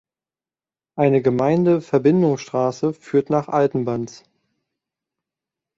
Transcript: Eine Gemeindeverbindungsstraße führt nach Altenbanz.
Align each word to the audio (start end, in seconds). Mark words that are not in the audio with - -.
Eine 0.97 1.21
Gemeindeverbindungsstraße 1.21 2.95
führt 2.95 3.29
nach 3.29 3.49
Altenbanz. 3.49 4.23